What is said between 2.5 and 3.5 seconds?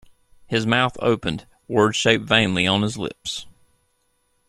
on his lips.